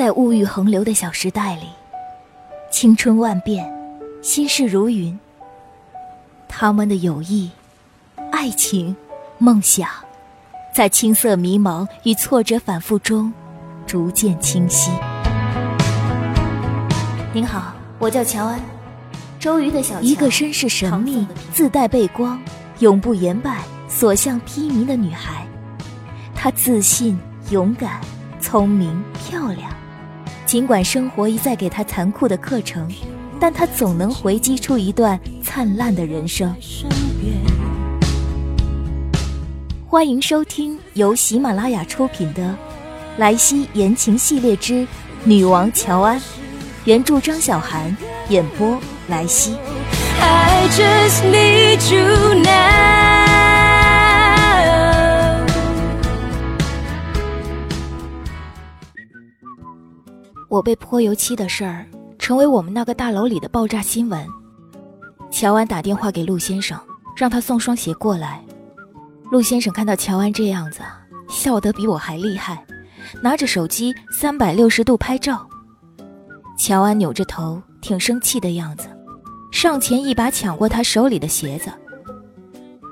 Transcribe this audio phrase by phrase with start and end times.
[0.00, 1.66] 在物欲横流的小时代里，
[2.72, 3.70] 青春万变，
[4.22, 5.20] 心事如云。
[6.48, 7.50] 他们的友谊、
[8.32, 8.96] 爱情、
[9.36, 9.90] 梦想，
[10.74, 13.30] 在青涩迷茫与挫折反复中，
[13.86, 14.90] 逐渐清晰。
[17.34, 18.58] 您好，我叫乔安，
[19.38, 22.40] 周瑜的小一个身世神秘、自带背光、
[22.78, 25.46] 永不言败、所向披靡的女孩。
[26.34, 27.18] 她自信、
[27.50, 28.00] 勇敢、
[28.40, 29.70] 聪明、漂亮。
[30.50, 32.92] 尽管生活一再给他残酷的课程，
[33.38, 36.52] 但他总能回击出一段灿烂的人生。
[39.86, 42.42] 欢迎收听由喜马拉雅出品的
[43.16, 44.84] 《莱西言情系列之
[45.22, 46.18] 女王乔安》，
[46.84, 47.96] 原著张小涵，
[48.28, 49.54] 演播莱西。
[50.20, 52.99] I just need you now.
[60.50, 61.86] 我被泼油漆的事儿，
[62.18, 64.26] 成为我们那个大楼里的爆炸新闻。
[65.30, 66.76] 乔安打电话给陆先生，
[67.16, 68.44] 让他送双鞋过来。
[69.30, 70.80] 陆先生看到乔安这样子，
[71.28, 72.66] 笑得比我还厉害，
[73.22, 75.48] 拿着手机三百六十度拍照。
[76.58, 78.88] 乔安扭着头，挺生气的样子，
[79.52, 81.70] 上前一把抢过他手里的鞋子。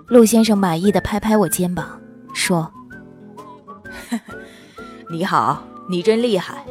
[0.07, 2.01] 陆先生满意的拍拍我肩膀，
[2.33, 2.71] 说：
[5.11, 5.61] “你好，
[5.91, 6.65] 你真厉害。”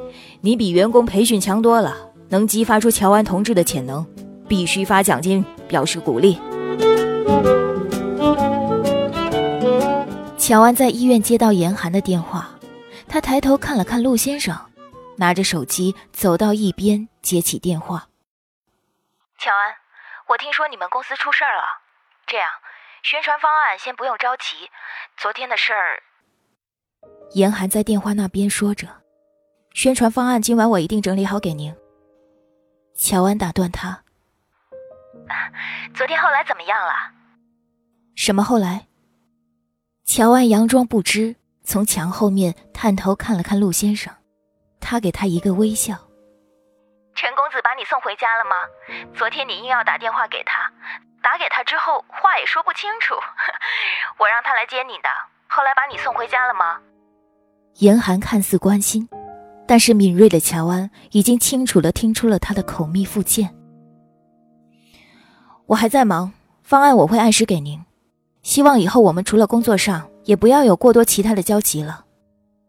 [0.48, 4.08] 你比员工培训强多了，能激发出乔安同志的潜能，
[4.48, 6.40] 必须发奖金表示鼓励。
[10.38, 12.50] 乔安在医院接到严寒的电话，
[13.10, 14.58] 他抬头看了看陆先生，
[15.18, 18.08] 拿着手机走到一边接起电话。
[19.38, 19.76] 乔安，
[20.30, 21.64] 我听说你们公司出事儿了，
[22.26, 22.48] 这样，
[23.04, 24.70] 宣传方案先不用着急，
[25.18, 26.02] 昨天的事儿。
[27.34, 28.88] 严寒在电话那边说着。
[29.78, 31.72] 宣传方案今晚我一定整理好给您。
[32.96, 34.04] 乔安打断他
[35.94, 36.94] ：“昨天后来怎么样了？
[38.16, 38.88] 什么后来？”
[40.04, 44.12] 乔安佯装不知，从墙后面探头看了看陆先生，
[44.80, 45.94] 他给他一个微笑
[47.14, 48.56] ：“陈公子把你送回家了吗？
[49.14, 50.74] 昨天你硬要打电话给他，
[51.22, 53.14] 打给他之后话也说不清楚，
[54.18, 55.10] 我让他来接你的。
[55.48, 56.82] 后来把你送回家了吗？”
[57.78, 59.08] 严寒看似关心。
[59.68, 63.54] 但是敏锐的乔安已经清楚地听出了他的口蜜腹剑。
[65.66, 66.32] 我还在忙，
[66.64, 67.80] 方案我会按时给您。
[68.42, 72.06] 希望以后我们除了工作上，也不要有过多其他的交集了。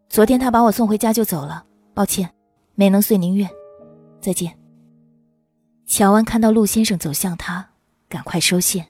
[0.09, 1.65] 昨天他把我送回家就走了，
[1.95, 2.29] 抱歉，
[2.75, 3.49] 没能遂您愿。
[4.21, 4.53] 再见。
[5.87, 7.71] 乔安看到陆先生走向他，
[8.09, 8.89] 赶快收线。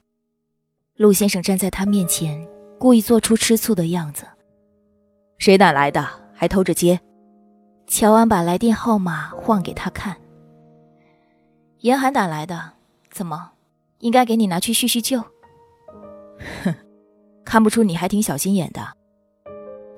[0.97, 2.49] 陆先生站在他面前，
[2.79, 4.25] 故意做出吃醋的样子。
[5.37, 6.09] 谁打来的？
[6.33, 6.99] 还偷着接？
[7.88, 10.15] 乔安把来电号码晃给他看。
[11.81, 12.72] 严寒打来的，
[13.10, 13.53] 怎么？
[14.00, 15.21] 应该给你拿去叙叙旧。
[16.62, 16.75] 哼，
[17.44, 18.81] 看不出你还挺小心眼的。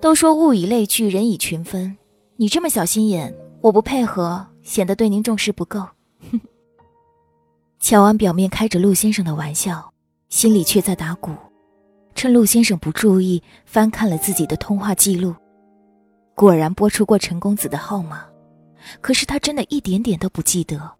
[0.00, 1.98] 都说物以类聚，人以群分，
[2.36, 5.80] 你这么小心眼，我不配合，显得对您重视不够。
[6.30, 6.40] 哼。
[7.80, 9.92] 乔安表面开着陆先生的玩笑，
[10.28, 11.32] 心里却在打鼓。
[12.14, 15.34] 趁陆先生不注意，翻看了自己的通话记录。
[16.40, 18.24] 果然拨出过陈公子的号码，
[19.02, 20.90] 可是他真的一点点都不记得，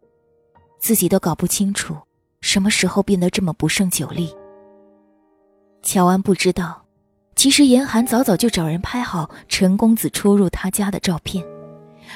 [0.79, 1.97] 自己都搞不清楚
[2.43, 4.37] 什么时候变得这么不胜酒力。
[5.81, 6.85] 乔安不知道，
[7.37, 11.43] 其实严寒早早就找人拍好陈公子出入他家的照片，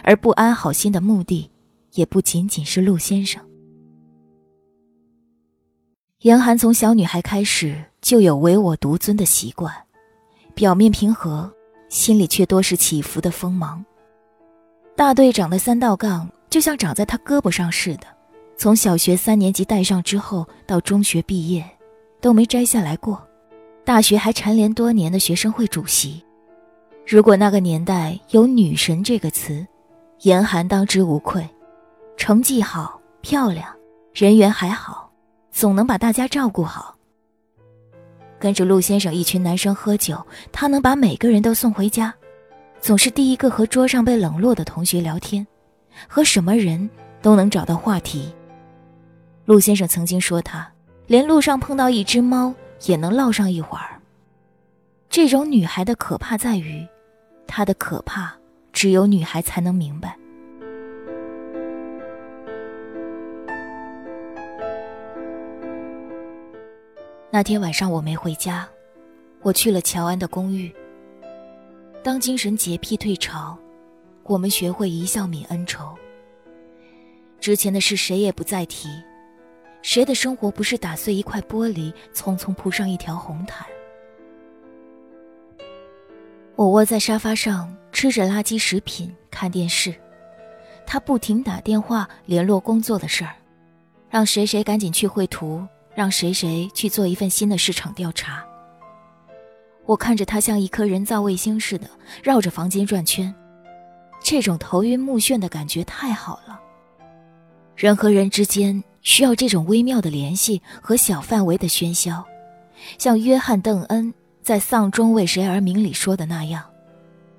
[0.03, 1.51] 而不安好心的目的，
[1.93, 3.43] 也不仅仅是陆先生。
[6.19, 9.75] 严寒从小女孩开始就有唯我独尊的习惯，
[10.55, 11.51] 表面平和。
[11.95, 13.83] 心里却多是起伏的锋芒。
[14.97, 18.07] 大队长的三道杠就像长在他胳膊上似的，
[18.57, 21.65] 从小学三年级戴上之后，到中学毕业，
[22.21, 23.25] 都没摘下来过。
[23.85, 26.21] 大学还蝉联多年的学生会主席。
[27.07, 29.65] 如果那个年代有“女神”这个词，
[30.23, 31.49] 严寒当之无愧。
[32.17, 33.73] 成绩好，漂亮，
[34.13, 35.13] 人缘还好，
[35.53, 36.94] 总能把大家照顾好。
[38.45, 42.15] 跟着陆先生一群男生喝酒，他能把每个人都送回家，
[42.79, 45.47] 总是第一个和桌上被冷落的同学聊天，
[46.07, 46.91] 和什么人
[47.23, 48.31] 都能找到话题。
[49.47, 50.71] 陆先生曾经说他
[51.07, 52.55] 连路上碰到一只猫
[52.85, 53.99] 也能唠上一会儿。
[55.09, 56.87] 这种女孩的可怕在于，
[57.47, 58.31] 她的可怕
[58.75, 60.19] 只有女孩才能明白。
[67.35, 68.65] 那天晚上我没回家，
[69.43, 70.73] 我去了乔安的公寓。
[72.01, 73.59] 当精神洁癖退潮，
[74.23, 75.99] 我们学会一笑泯恩仇。
[77.41, 78.89] 之前的事谁也不再提，
[79.83, 83.67] 谁的生活不是打碎一块玻璃，匆匆铺上一条红毯？
[86.55, 89.93] 我窝在沙发上吃着垃圾食品，看电视。
[90.87, 93.35] 他不停打电话联络工作的事儿，
[94.09, 98.45] 让谁谁赶紧去绘图，让谁谁去做一份新的市场调查。
[99.87, 101.89] 我看着他像一颗人造卫星似的
[102.23, 103.35] 绕着房间转圈，
[104.23, 106.61] 这种头晕目眩的感觉太好了。
[107.77, 112.25] 人和人之间需要这种微妙的联系和小范围的喧嚣，
[112.99, 116.65] 像约翰·邓恩在《丧钟为谁而鸣》里说的那样：“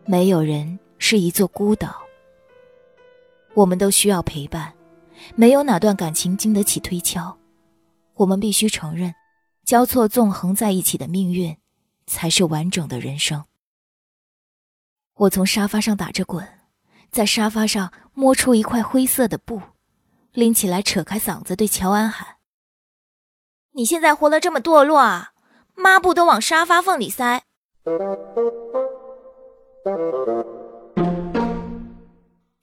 [0.06, 1.96] 没有人是一座孤岛。”
[3.56, 4.72] 我们都需要陪伴，
[5.36, 7.36] 没有哪段感情经得起推敲。
[8.16, 9.14] 我们必须承认，
[9.66, 11.58] 交错纵横在一起的命运，
[12.08, 13.44] 才是完整的人生。
[15.16, 16.48] 我从沙发上打着滚，
[17.12, 19.62] 在沙发上摸出一块灰色的布，
[20.32, 22.38] 拎起来，扯开嗓子对乔安喊
[23.74, 25.32] ：“你现在活得这么堕落啊！
[25.76, 27.44] 抹布都往沙发缝里塞。”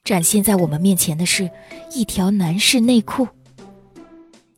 [0.02, 1.50] 展现在我们面前的是
[1.93, 3.28] 一条男士内裤。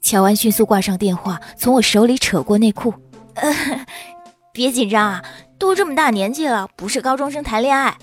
[0.05, 2.93] 乔安迅速挂上电话，从我手里扯过内裤。
[4.53, 5.25] 别紧张啊，
[5.59, 7.97] 都这么大年纪了，不是高中生谈恋爱。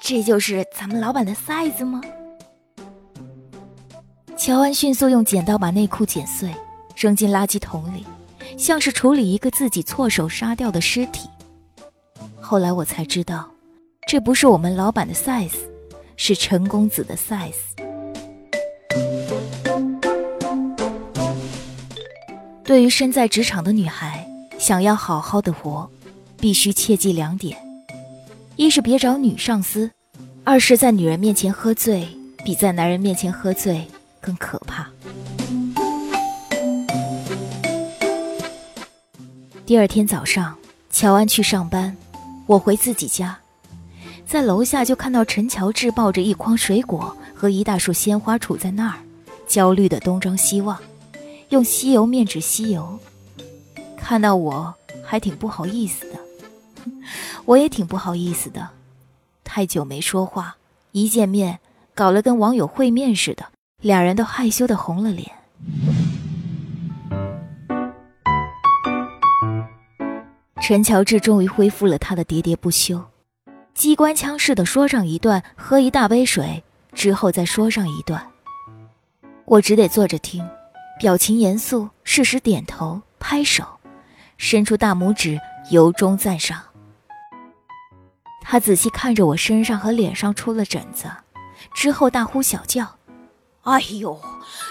[0.00, 2.00] 这就是咱们老板的 size 吗？
[4.38, 6.50] 乔安迅速用剪刀把内裤剪碎，
[6.96, 8.06] 扔进垃圾桶里，
[8.56, 11.28] 像是处理一个自己错手杀掉的尸体。
[12.40, 13.46] 后来我才知道，
[14.08, 15.58] 这不是我们老板的 size。
[16.16, 17.73] 是陈公子的 size。
[22.64, 24.26] 对于身在职场的女孩，
[24.58, 25.88] 想要好好的活，
[26.38, 27.58] 必须切记两点：
[28.56, 29.90] 一是别找女上司；
[30.44, 32.08] 二是在女人面前喝醉，
[32.42, 33.86] 比在男人面前喝醉
[34.18, 34.88] 更可怕。
[39.66, 40.56] 第二天早上，
[40.90, 41.94] 乔安去上班，
[42.46, 43.38] 我回自己家。
[44.26, 48.96] 在楼下就看到陈乔治抱着一筐水果和一大束鲜花杵在那儿，
[49.46, 50.78] 焦虑的东张西望，
[51.50, 52.98] 用吸油面纸吸油。
[53.96, 54.74] 看到我
[55.04, 56.18] 还挺不好意思的，
[57.46, 58.68] 我也挺不好意思的。
[59.42, 60.56] 太久没说话，
[60.92, 61.60] 一见面
[61.94, 63.46] 搞了跟网友会面似的，
[63.80, 65.30] 俩人都害羞的红了脸。
[70.60, 73.04] 陈乔治终于恢复了他的喋喋不休。
[73.74, 76.62] 机关枪似的说上一段，喝一大杯水
[76.94, 78.24] 之后再说上一段，
[79.44, 80.46] 我只得坐着听，
[80.98, 83.64] 表情严肃，适时点头拍手，
[84.38, 86.62] 伸出大拇指，由衷赞赏。
[88.40, 91.10] 他仔细看着我身上和脸上出了疹子，
[91.74, 92.86] 之后大呼小叫
[93.64, 94.20] ：“哎呦，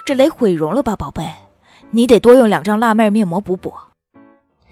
[0.05, 1.29] 这雷毁容了吧，宝贝，
[1.91, 3.73] 你得多用两张辣妹面膜补补。”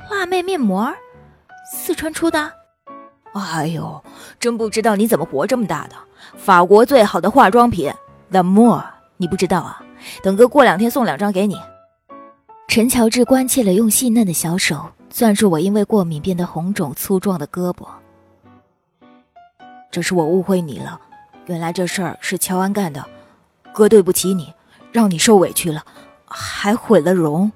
[0.09, 0.93] 辣妹面膜，
[1.73, 2.53] 四川出的。
[3.33, 4.01] 哎呦，
[4.39, 5.95] 真不知道你怎么活这么大的！
[6.37, 7.91] 法国最好的化妆品
[8.29, 8.85] ，The More，
[9.17, 9.83] 你不知道啊？
[10.23, 11.59] 等哥过两天送两张给你。
[12.67, 17.85] 陈乔治关切了，用细嫩的小手攥住我因为过敏变得红肿粗壮的胳膊。
[19.91, 20.99] 这是我误会你了，
[21.47, 23.05] 原来这事儿是乔安干的，
[23.73, 24.53] 哥对不起你，
[24.91, 25.83] 让你受委屈了，
[26.25, 27.51] 还毁了容。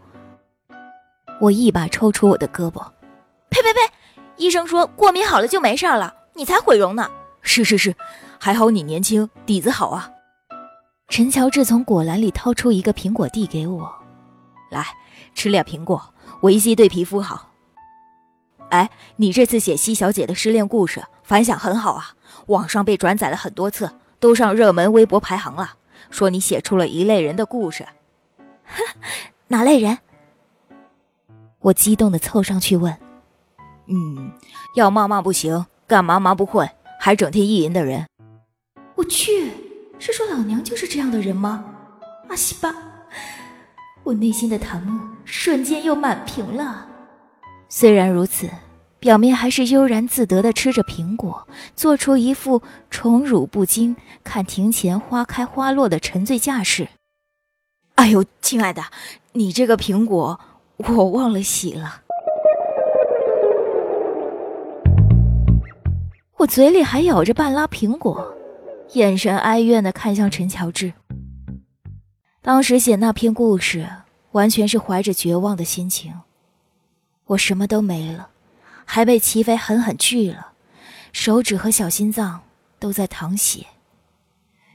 [1.39, 2.85] 我一把抽出我的胳膊，
[3.49, 3.79] 呸呸呸！
[4.35, 7.09] 医生说过敏好了就没事了，你才毁容呢。
[7.41, 7.95] 是是是，
[8.37, 10.11] 还好你年轻，底子好啊。
[11.07, 13.93] 陈乔治从果篮里掏出一个苹果递给我，
[14.71, 14.85] 来
[15.33, 17.51] 吃俩苹果，维 C 对皮肤好。
[18.69, 22.15] 哎，你这次写西小姐的失恋故事反响很好啊，
[22.47, 25.75] 网上被转载了很多次，都上热门微博排行了。
[26.09, 27.85] 说你写出了一类人的故事，
[28.65, 28.83] 哼
[29.47, 29.99] 哪类人？
[31.59, 32.95] 我激动的凑上去问。
[33.87, 34.31] 嗯，
[34.75, 36.69] 要骂骂不行，干嘛嘛不会，
[36.99, 38.07] 还整天意淫的人。
[38.95, 39.51] 我去，
[39.99, 41.65] 是说老娘就是这样的人吗？
[42.29, 42.73] 阿西吧，
[44.03, 46.87] 我内心的檀木瞬间又满屏了。
[47.69, 48.49] 虽然如此，
[48.99, 56.87] 表面还是悠然自得的吃着苹果，做出一副宠辱不惊，看庭前花开花落的沉醉架势。
[57.95, 58.83] 哎呦，亲爱的，
[59.33, 60.39] 你这个苹果
[60.77, 62.01] 我忘了洗了。
[66.37, 68.34] 我嘴里还咬着半拉苹果，
[68.95, 70.93] 眼神哀怨的看向陈乔治。
[72.41, 73.89] 当时写那篇故事，
[74.31, 76.21] 完全是怀着绝望的心情。
[77.25, 78.29] 我什么都没了，
[78.85, 80.53] 还被齐飞狠狠锯了，
[81.11, 82.43] 手指和小心脏
[82.79, 83.65] 都在淌血。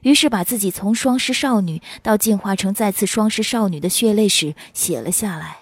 [0.02, 5.58] 于是把自己从双尸少女到进化成再次双尸少女的血泪史写了下来。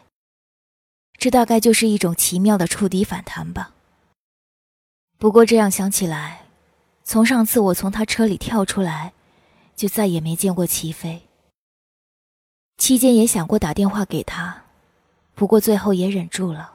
[1.17, 3.73] 这大概就是一种奇妙的触底反弹吧。
[5.19, 6.43] 不过这样想起来，
[7.09, 9.15] 从上次我从他车里跳出来，
[9.75, 11.23] 就再也没见过齐飞。
[12.77, 14.65] 期间也想过打电话给他，
[15.35, 16.75] 不过最后也忍住了。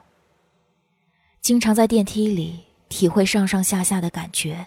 [1.40, 4.66] 经常在电梯里体会上上下下的感觉。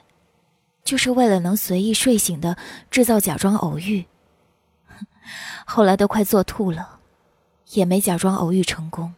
[0.85, 2.57] 就是为了能随意睡醒的
[2.89, 4.05] 制造假装偶遇，
[5.67, 7.01] 后来都快做吐了，
[7.71, 9.13] 也没假装偶遇成功。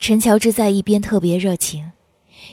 [0.00, 1.92] 陈乔治在一边特别热情，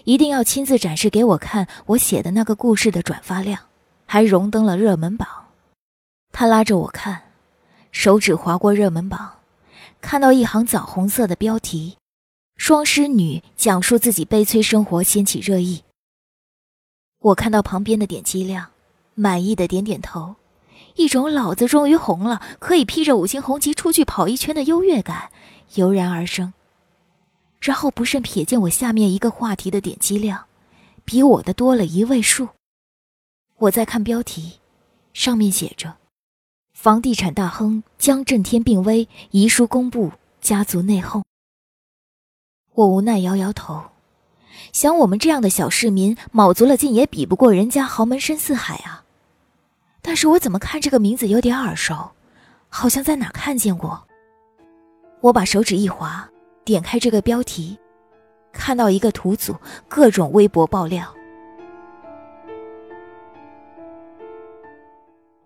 [0.03, 3.59] 一定要亲自展示给我看我写的那个故事的转发量，
[4.05, 5.27] 还荣登了热门榜。
[6.31, 7.23] 他拉着我看，
[7.91, 9.39] 手指划过热门榜，
[9.99, 11.97] 看到一行枣红色的标题
[12.55, 15.83] ：“双尸女讲述自己悲催生活，掀起热议。”
[17.19, 18.67] 我看到旁边的点击量，
[19.15, 20.35] 满意的点点头，
[20.95, 25.29] 一种老子终于红了，可以披着五星红旗出去跑一圈的优越感
[25.73, 26.53] 油然而生。
[27.59, 30.45] 然后不慎瞥见我下面一个话题的点击量，
[31.03, 32.47] 比我的多了一位数。
[33.57, 34.59] 我在看标题，
[35.13, 35.97] 上面写着
[36.73, 41.23] ：“房地产大亨江震天病危，遗书公布，家族内讧。”
[42.75, 43.83] 我无奈摇摇头。
[44.71, 49.03] 想我们这样的小市民，卯足了劲也比不过人家豪门深似海啊！
[50.01, 52.11] 但是我怎么看这个名字有点耳熟，
[52.69, 54.07] 好像在哪看见过。
[55.21, 56.29] 我把手指一划，
[56.69, 57.75] 点开这个标题，
[58.51, 59.55] 看到一个图组，
[59.87, 61.11] 各种微博爆料。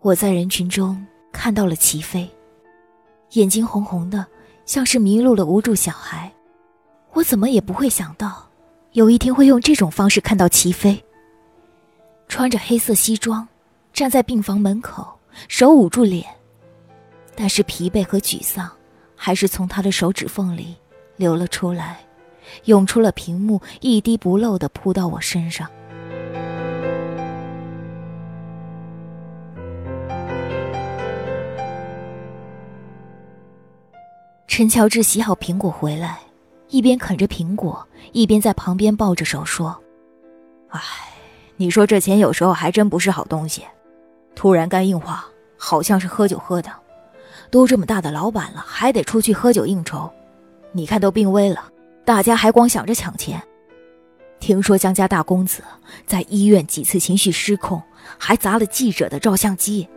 [0.01, 1.01] 我在人群中
[1.31, 2.29] 看到了齐飞，
[3.35, 4.27] 眼睛红红的，
[4.65, 6.29] 像是迷路了无助小孩。
[7.13, 8.45] 我怎么也不会想到。
[8.91, 11.01] 有一天会用这种方式看到齐飞，
[12.27, 13.47] 穿着黑色西装，
[13.93, 16.25] 站在病房门口，手捂住脸，
[17.33, 18.69] 但是疲惫和沮丧
[19.15, 20.75] 还是从他的手指缝里
[21.15, 21.99] 流了出来，
[22.65, 25.69] 涌出了屏幕，一滴不漏的扑到我身上。
[34.47, 36.19] 陈乔治洗好苹果回来。
[36.69, 39.79] 一边啃着苹果，一边在旁边抱着手说
[40.69, 40.81] ：“哎，
[41.55, 43.61] 你说这钱有时候还真不是好东西，
[44.33, 45.23] 突然肝硬化，
[45.55, 46.71] 好像是喝酒喝的。
[47.51, 50.11] 都这么大的老板了，还得出去喝酒应酬。
[50.75, 51.71] 你看都病危了，
[52.03, 53.39] 大家还光想着抢钱。
[54.39, 55.63] 听说江家大公子
[56.05, 57.79] 在医院几次情绪失控，
[58.17, 59.87] 还砸了记者的照相机。”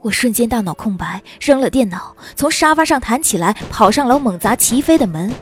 [0.00, 5.32] 我瞬间大脑空白，扔了电脑，从沙发上弹起来，跑上楼猛砸齐飞的门，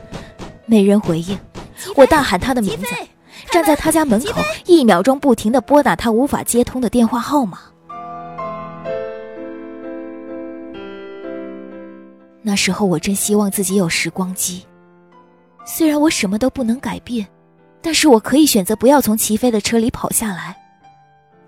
[0.65, 1.37] 没人回应。
[1.95, 2.87] 我大喊他的名字，
[3.51, 7.59] 站在他家门口，一秒钟不停的拨打他无法接通的电话号码。
[12.41, 14.65] 那时候我真希望自己有时光机，
[15.65, 17.27] 虽然我什么都不能改变，
[17.81, 20.57] 但是我可以选择不要从齐飞的车里跑下来。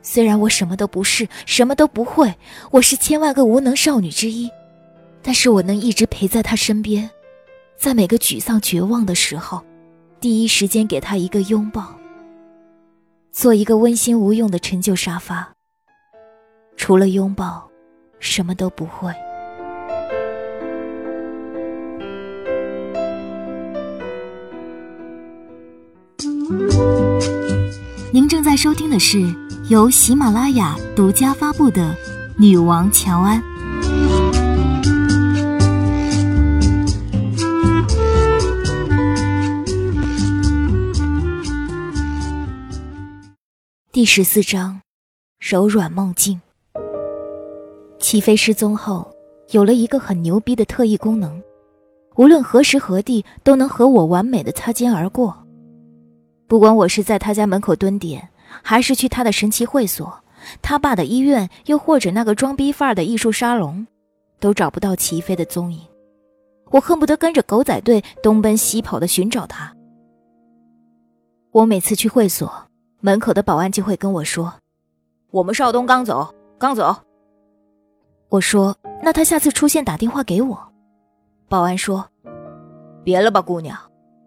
[0.01, 2.35] 虽然我什么都不是，什么都不会，
[2.71, 4.51] 我是千万个无能少女之一，
[5.21, 7.09] 但是我能一直陪在他身边，
[7.77, 9.63] 在每个沮丧绝望的时候，
[10.19, 11.97] 第一时间给他一个拥抱，
[13.31, 15.51] 做一个温馨无用的陈旧沙发。
[16.75, 17.67] 除了拥抱，
[18.19, 19.11] 什么都不会。
[28.11, 29.33] 您正在收听的是。
[29.69, 31.81] 由喜马拉雅独家发布的
[32.37, 33.41] 《女王乔安》
[43.89, 44.81] 第十四章：
[45.39, 46.41] 柔软梦境。
[47.99, 49.09] 齐飞失踪后，
[49.51, 51.41] 有了一个很牛逼的特异功能，
[52.17, 55.42] 无论何时何地都能和我完美的擦肩而过。
[56.53, 58.29] 不管我是在他家门口蹲点。
[58.61, 60.23] 还是去他的神奇会所，
[60.61, 63.87] 他爸的医院，又或者那个装逼范儿的艺术沙龙，
[64.39, 65.81] 都找不到齐飞的踪影。
[66.69, 69.75] 我恨不得跟着狗仔队东奔西跑的寻找他。
[71.49, 72.53] 我每次去会所，
[72.99, 74.53] 门口的保安就会跟我说
[75.33, 76.95] ：“我们少东刚走，刚走。”
[78.29, 80.71] 我说：“那他下次出现打电话给我。”
[81.49, 82.07] 保安说
[83.03, 83.75] ：“别了吧，姑娘，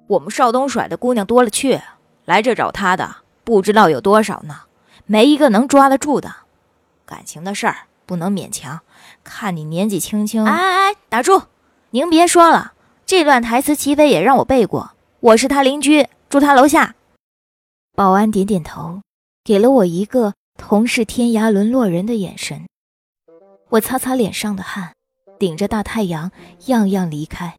[0.08, 1.80] 我们少东甩的姑娘多了去，
[2.26, 4.62] 来这找他的。”不知道有多少呢，
[5.06, 6.34] 没一个能抓得住的。
[7.04, 8.80] 感情的事儿不能勉强。
[9.22, 11.42] 看你年纪轻轻，哎哎哎，打住！
[11.90, 12.72] 您别说了，
[13.06, 14.92] 这段台词齐飞也让我背过。
[15.20, 16.96] 我是他邻居，住他楼下。
[17.94, 19.00] 保安点点头，
[19.44, 22.66] 给了我一个同是天涯沦落人的眼神。
[23.68, 24.92] 我擦擦脸上的汗，
[25.38, 26.32] 顶着大太阳，
[26.66, 27.56] 样样离开。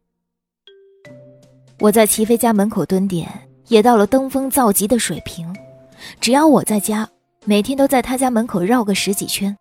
[1.80, 5.54] 我在齐飞家门口蹲点，也到了登峰造极的水平。
[6.20, 7.08] 只要我在家，
[7.44, 9.56] 每天都在他家门口绕个十几圈，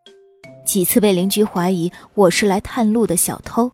[0.65, 3.71] 几次被邻居怀疑我是来探路的小偷。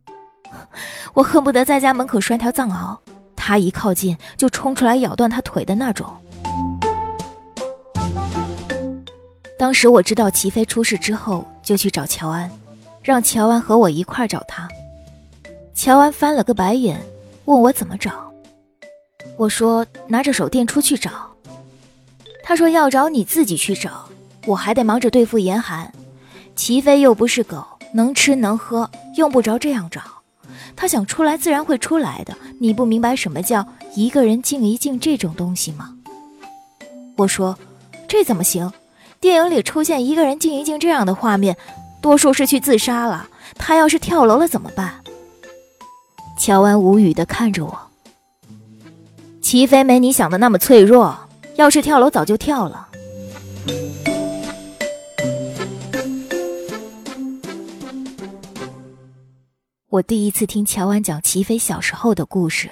[1.13, 2.97] 我恨不得在家门口拴条藏獒，
[3.35, 6.07] 他一靠近就冲出来咬断他腿的那种。
[9.57, 12.51] 当时我知道齐飞出事之后，就去找乔安，
[13.01, 14.67] 让乔安和我一块找他。
[15.73, 16.99] 乔安翻了个白眼，
[17.45, 18.32] 问我怎么找。
[19.37, 21.11] 我说拿着手电出去找。
[22.43, 24.09] 他说要找你自己去找，
[24.45, 25.91] 我还得忙着对付严寒。
[26.55, 30.01] 齐飞又不是狗，能吃能喝，用不着这样找。
[30.75, 32.35] 他想出来自然会出来的。
[32.59, 35.95] 你不明白什么叫一个人静一静这种东西吗？
[37.15, 37.57] 我说
[38.07, 38.71] 这怎么行？
[39.19, 41.55] 电影里出现一个人静一静这样的画面，
[42.01, 43.27] 多数是去自杀了。
[43.55, 45.01] 他要是跳楼了怎么办？
[46.37, 47.92] 乔安无语地看着我。
[49.53, 51.15] 齐飞没你想的那么脆弱，
[51.57, 52.89] 要是跳楼早就跳了。
[59.89, 62.71] 我第一次听乔安讲齐飞小时候的故事，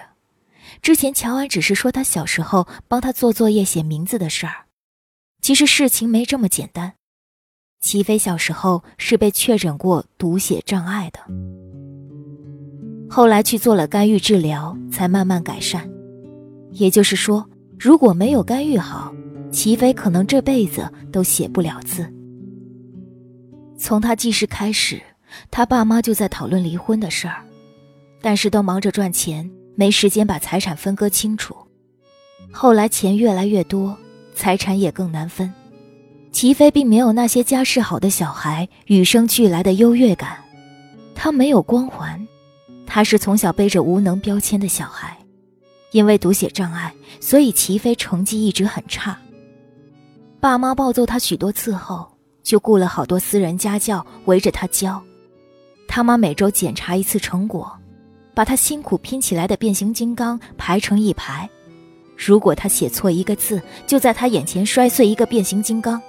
[0.81, 4.65] 之前乔安只是说他小时候帮他做作业写名字的事儿。
[5.39, 6.93] 其实事情没这么简单，
[7.79, 11.19] 齐飞小时候是被确诊过读写障碍的，
[13.07, 15.87] 后来去做了干预治疗，才慢慢改善。
[16.71, 17.47] 也就是说，
[17.77, 19.13] 如果没有干预好，
[19.51, 22.05] 齐飞可能这辈子都写不了字。
[23.77, 25.01] 从他记事开始，
[25.49, 27.43] 他爸妈就在讨论离婚的事儿，
[28.21, 31.55] 但是都忙着赚钱，没时间把财产分割清楚。
[32.51, 33.97] 后来钱越来越多。
[34.33, 35.53] 财产也更难分，
[36.31, 40.37] 齐飞并没有那些家世好的小孩与生俱来的优越感，
[41.13, 42.25] 他没有光环，
[42.87, 45.15] 他是从小背着无能标签的小孩，
[45.91, 49.17] 因为读写障碍，所以齐飞成绩一直很差。
[50.39, 52.07] 爸妈暴揍他许多次后，
[52.41, 55.01] 就雇了好多私人家教围着他教，
[55.87, 57.71] 他妈每周检查一次成果，
[58.33, 61.49] 把他辛苦拼起来的变形金刚排成一排。
[62.15, 66.01] 如果他写错一个字，就在他眼前摔碎一个变形金刚。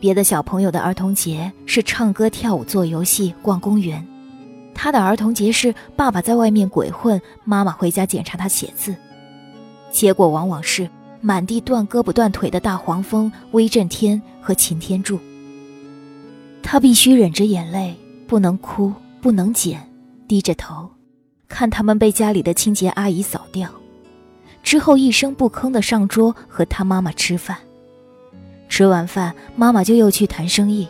[0.00, 4.06] 别的小朋友的儿童节是唱歌、跳舞、做游戏、逛公园，
[4.74, 8.94] 他的儿童节是爸爸在外面鬼混，妈妈回家检查他写字。
[9.90, 10.88] 结果往往是
[11.20, 15.18] 满地断胳膊断腿的大黄蜂、威震天和擎天柱。
[16.62, 17.94] 他必须忍着眼泪，
[18.26, 19.88] 不能哭，不能捡。
[20.26, 20.88] 低着头，
[21.48, 23.70] 看他们被家里的清洁阿姨扫掉，
[24.62, 27.58] 之后一声不吭的上桌和他妈妈吃饭。
[28.68, 30.88] 吃完饭，妈妈就又去谈生意。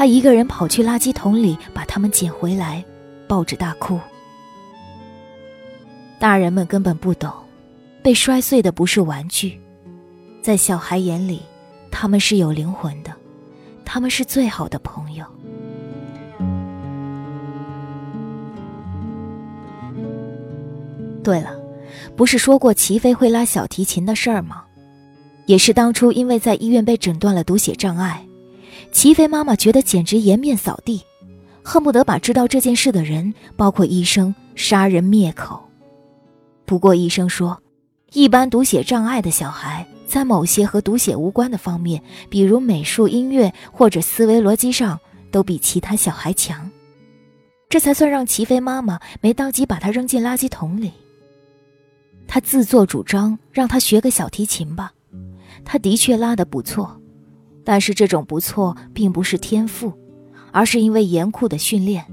[0.00, 2.82] 他一个人跑去垃圾桶里把他们捡回来，
[3.28, 4.00] 抱着大哭。
[6.18, 7.30] 大人们根本不懂，
[8.02, 9.60] 被摔碎的不是玩具，
[10.40, 11.42] 在小孩眼里，
[11.90, 13.12] 他们是有灵魂的，
[13.84, 15.26] 他们是最好的朋友。
[21.22, 21.50] 对了，
[22.16, 24.64] 不是说过齐飞会拉小提琴的事儿吗？
[25.44, 28.24] 也是当初因为在医院被诊断了读写障碍，
[28.92, 31.02] 齐飞妈妈觉得简直颜面扫地，
[31.62, 35.62] 恨不得把知道这件事的人，包括医生，杀人灭口。
[36.64, 37.60] 不过医生说，
[38.12, 44.98] 一般读写障碍的小孩在某些和读写无关的方面，比如美术、音乐或者思维逻辑上，
[45.30, 46.70] 都比其他小孩强。
[47.68, 50.90] 这才算让齐飞妈妈没当即把他扔进垃圾桶里。
[52.26, 54.92] 他自作主张让他学个小提琴吧，
[55.64, 56.99] 他的确拉得不错，
[57.64, 59.92] 但是这种不错并不是天赋，
[60.52, 62.04] 而是因为严酷的训练。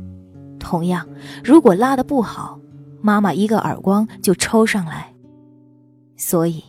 [0.59, 1.07] 同样，
[1.43, 2.59] 如果拉得不好，
[3.01, 5.13] 妈妈一个耳光就抽上来。
[6.17, 6.63] 所以，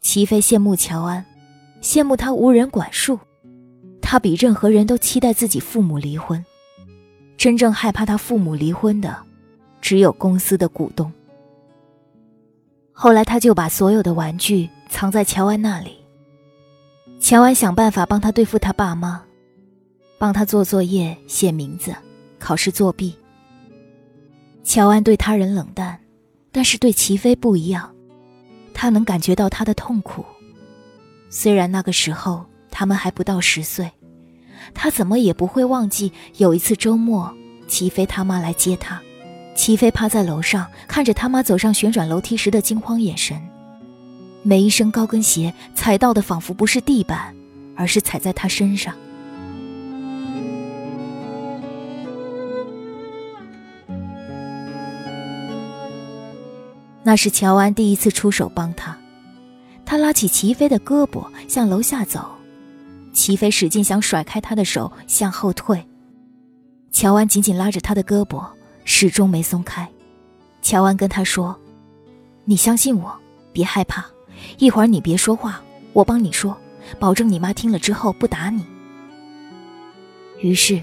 [0.00, 1.24] 齐飞羡慕乔安，
[1.82, 3.18] 羡慕他无人管束，
[4.00, 6.44] 他比任何人都期待自己父母离婚。
[7.36, 9.16] 真正害怕他父母离婚的，
[9.80, 11.12] 只有公司的股东。
[12.92, 16.03] 后来，他就把所有的玩具藏在乔安那里。
[17.18, 19.22] 乔安想办法帮他对付他爸妈，
[20.18, 21.94] 帮他做作业、写名字、
[22.38, 23.16] 考试作弊。
[24.62, 25.98] 乔安对他人冷淡，
[26.52, 27.94] 但是对齐飞不一样，
[28.74, 30.24] 他能感觉到他的痛苦。
[31.30, 33.90] 虽然那个时候他们还不到十岁，
[34.74, 37.34] 他怎么也不会忘记有一次周末，
[37.66, 39.00] 齐飞他妈来接他，
[39.54, 43.40] 齐飞趴在楼上，看着他妈走上旋转楼梯时的惊慌眼神。
[44.46, 47.34] 每一声高跟鞋踩到的仿佛不是地板，
[47.74, 48.94] 而是踩在他身上。
[57.02, 58.94] 那是乔安第一次出手帮他，
[59.86, 62.30] 他拉起齐飞的胳膊向楼下走，
[63.14, 65.82] 齐飞使劲想甩开他的手向后退，
[66.90, 68.46] 乔安紧紧拉着他的胳膊，
[68.84, 69.88] 始终没松开。
[70.60, 71.58] 乔安跟他说
[72.44, 73.14] ：“你相信我，
[73.52, 74.04] 别害怕，
[74.58, 75.60] 一会儿你别说话，
[75.92, 76.56] 我帮你说，
[76.98, 78.64] 保证你妈听了之后不打你。”
[80.40, 80.82] 于是，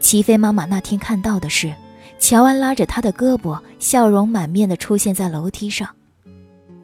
[0.00, 1.74] 齐飞妈妈那天看到的是。
[2.20, 5.88] 乔安拉着他的胳膊，笑容满面的出现在楼梯上。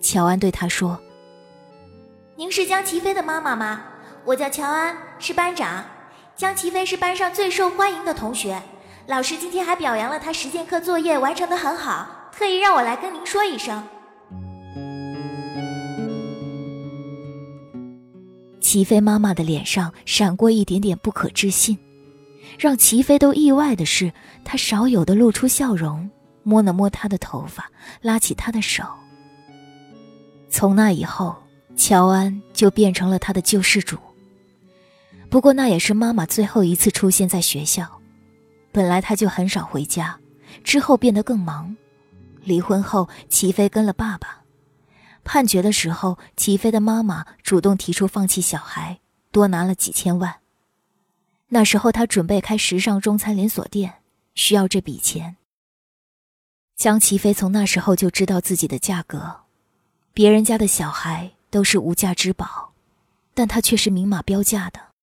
[0.01, 0.97] 乔安对他说
[2.39, 3.83] ：“您是江齐飞的妈妈吗？
[4.25, 5.85] 我叫乔安，是班长。
[6.37, 8.63] 江齐飞是班上最受欢迎的同学，
[9.07, 13.83] 老师今天还表扬了他实践课作业完成的很好，特意让我来跟您说一声。”
[18.75, 21.79] 齐飞妈妈的脸上闪过一点点不可置信。
[22.59, 24.13] 让齐飞都意外的是，
[24.45, 26.11] 他少有的露出笑容，
[26.43, 27.71] 摸了摸他的头发，
[28.03, 28.83] 拉起他的手。
[30.49, 31.37] 从那以后，
[31.77, 33.97] 乔安就变成了他的救世主。
[35.31, 37.89] 不过那也是妈妈最后一次出现在学校。
[38.73, 40.19] 本来他就很少回家，
[40.65, 41.77] 之后变得更忙。
[42.43, 44.44] 离婚后，齐飞跟了爸爸。
[45.25, 49.01] 判决的时候，齐飞的妈妈主动提出放弃小孩，
[49.33, 50.37] 多拿了几千万。
[51.49, 53.95] 那时候他准备开时尚中餐连锁店，
[54.35, 55.37] 需要这笔钱。
[56.77, 59.43] 江齐飞从那时候就知道自己的价格，
[60.13, 62.73] 别人家的小孩都是无价之宝，
[63.33, 64.94] 但他却是明码标价的。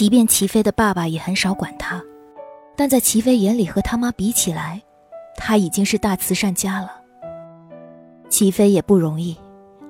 [0.00, 2.02] 即便齐飞的爸爸也很少管他，
[2.74, 4.80] 但在齐飞眼里和他妈比起来，
[5.36, 6.90] 他已经是大慈善家了。
[8.30, 9.36] 齐飞也不容易，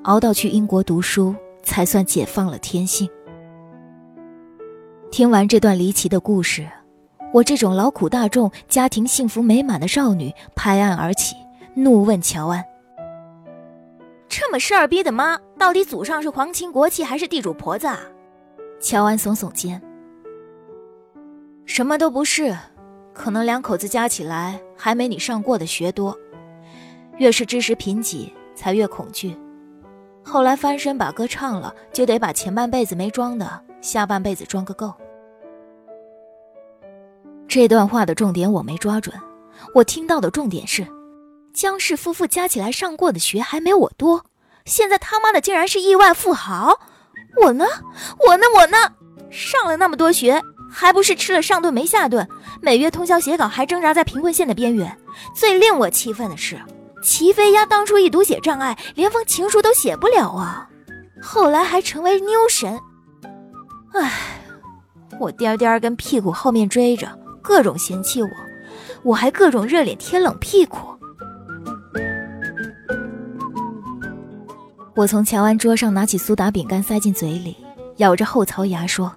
[0.02, 3.08] 熬到去英国读书，才算解放了天性。
[5.12, 6.68] 听完这段离奇的故事，
[7.32, 11.36] 我这种劳苦大众、家庭幸福美满的少女拍案而起，
[11.72, 12.64] 怒问乔安
[14.28, 18.00] ：“这么事儿逼的妈，到底祖上是皇亲国戚还是地主婆子啊？”
[18.82, 19.80] 乔安耸耸肩
[21.70, 22.58] ：“什么都不是，
[23.14, 26.18] 可能两口子加起来还没你上过的学多。”
[27.18, 29.38] 越是知识贫瘠，才越恐惧。
[30.24, 34.92] 后来翻身把歌唱了，就得把前半辈子没装的，下半辈子装个够。
[37.46, 39.14] 这段话的重点我没抓准，
[39.72, 40.84] 我听到的重点是，
[41.54, 44.24] 江氏夫妇加起来上过的学还没我多，
[44.64, 46.80] 现在他妈的竟然是亿万富豪，
[47.40, 47.64] 我呢？
[48.26, 48.42] 我呢？
[48.56, 48.76] 我呢？
[49.30, 52.26] 上了那么多学，还不是吃了上顿没下顿，
[52.62, 54.96] 每月通宵写稿，还挣扎在贫困线的边缘。
[55.34, 56.58] 最令我气愤的是。
[57.02, 60.68] 齐飞呀，当初一读写障碍，连封情书都写不了啊，
[61.22, 62.78] 后来还成为妞神。
[63.94, 64.12] 唉，
[65.18, 67.08] 我颠颠跟屁股后面追着，
[67.42, 68.28] 各种嫌弃我，
[69.02, 70.76] 我还各种热脸贴冷屁股。
[74.94, 77.56] 我从乔安桌上拿起苏打饼干塞进嘴里，
[77.96, 79.10] 咬着后槽牙说：“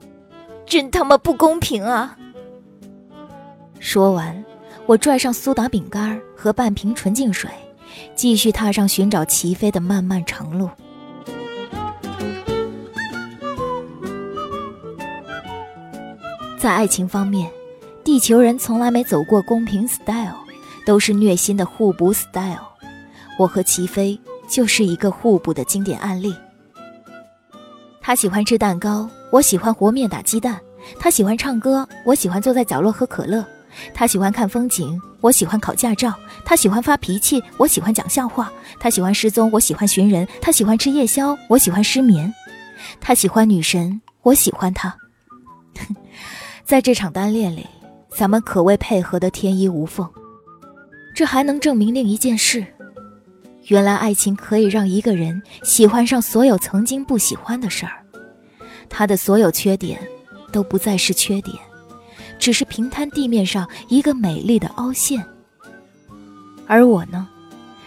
[0.65, 2.17] 真他妈不公平啊！”
[3.79, 4.43] 说完，
[4.85, 7.49] 我拽上苏打饼干和半瓶纯净水。
[8.15, 10.67] 继续踏上寻找齐飞的漫漫长路。
[16.57, 17.51] 在爱情方面，
[18.03, 20.37] 地球人从来没走过公平 style，
[20.87, 22.65] 都是虐心的互补 style。
[23.37, 26.35] 我和齐飞就是一个互补的经典案例。
[28.01, 30.57] 他喜欢吃蛋糕，我喜欢和面打鸡蛋；
[30.99, 33.43] 他喜欢唱歌，我喜欢坐在角落喝可乐。
[33.91, 36.11] 他喜欢看风景，我喜欢考驾照；
[36.45, 38.45] 他喜欢发脾气，我喜欢讲笑话；
[38.79, 42.31] 他喜欢失踪，我喜欢寻人；他喜欢吃夜宵，我喜欢失眠；
[43.01, 44.95] 他喜欢女神，我喜欢他。
[46.63, 47.65] 在这场单恋里，
[48.15, 50.07] 咱们可谓配合的天衣无缝。
[51.15, 52.63] 这还能证明另一件事：
[53.69, 58.02] 原来爱情可以让一个人喜欢上所有曾经不喜欢的事儿，
[58.93, 59.99] 他的所有缺点
[60.51, 61.57] 都不再是缺点。
[62.39, 65.25] 只是平摊地面上一个美丽的凹陷，
[66.67, 67.27] 而我呢，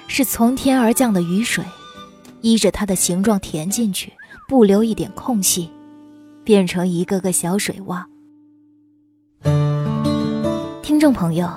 [0.07, 1.63] 是从天而降的雨水，
[2.41, 4.11] 依着它的形状填进去，
[4.49, 5.69] 不留一点空隙，
[6.43, 8.03] 变成一个个小水洼。
[10.83, 11.51] 听众朋友，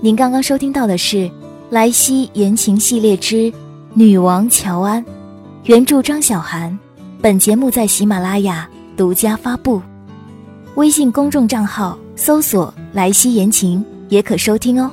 [0.00, 1.16] 您刚刚收听到的是
[1.70, 3.52] 《莱西言情系列之
[3.92, 5.04] 女王乔安》，
[5.64, 6.78] 原著张小涵，
[7.20, 9.82] 本节目在喜马拉雅独家发布，
[10.76, 14.90] 微信公众账号搜索“莱西言情”也可收听哦。